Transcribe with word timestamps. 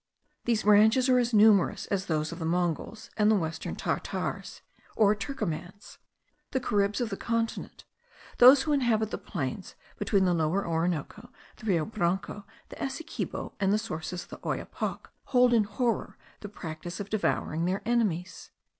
These 0.45 0.63
branches 0.63 1.07
are 1.09 1.19
as 1.19 1.31
numerous 1.31 1.85
as 1.91 2.07
those 2.07 2.31
of 2.31 2.39
the 2.39 2.43
Mongols, 2.43 3.11
and 3.17 3.29
the 3.29 3.35
western 3.35 3.75
Tartars, 3.75 4.63
or 4.95 5.13
Turcomans. 5.13 5.99
The 6.53 6.59
Caribs 6.59 7.01
of 7.01 7.11
the 7.11 7.17
continent, 7.17 7.83
those 8.39 8.63
who 8.63 8.71
inhabit 8.73 9.11
the 9.11 9.19
plains 9.19 9.75
between 9.99 10.25
the 10.25 10.33
Lower 10.33 10.65
Orinoco, 10.65 11.29
the 11.57 11.67
Rio 11.67 11.85
Branco, 11.85 12.45
the 12.69 12.81
Essequibo, 12.81 13.53
and 13.59 13.71
the 13.71 13.77
sources 13.77 14.23
of 14.23 14.29
the 14.29 14.39
Oyapoc, 14.43 15.11
hold 15.25 15.53
in 15.53 15.65
horror 15.65 16.17
the 16.39 16.49
practice 16.49 16.99
of 16.99 17.11
devouring 17.11 17.65
their 17.65 17.83
enemies. 17.85 18.49